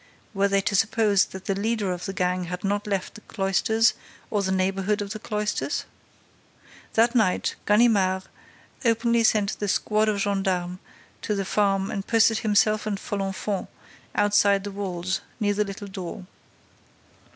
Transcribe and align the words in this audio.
Were 0.33 0.47
they 0.47 0.61
to 0.61 0.75
suppose 0.75 1.25
that 1.25 1.45
the 1.45 1.53
leader 1.53 1.91
of 1.91 2.05
the 2.07 2.13
gang 2.13 2.45
had 2.45 2.63
not 2.63 2.87
left 2.87 3.13
the 3.13 3.21
cloisters 3.21 3.93
or 4.31 4.41
the 4.41 4.51
neighborhood 4.51 4.99
of 4.99 5.11
the 5.11 5.19
cloisters? 5.19 5.85
That 6.93 7.13
night, 7.13 7.53
Ganimard 7.67 8.23
openly 8.83 9.23
sent 9.23 9.59
the 9.59 9.67
squad 9.67 10.09
of 10.09 10.17
gendarmes 10.19 10.79
to 11.21 11.35
the 11.35 11.45
farm 11.45 11.91
and 11.91 12.07
posted 12.07 12.39
himself 12.39 12.87
and 12.87 12.97
Folenfant 12.99 13.67
outside 14.15 14.63
the 14.63 14.71
walls, 14.71 15.21
near 15.39 15.53
the 15.53 15.63
little 15.65 15.85
door. 15.87 16.25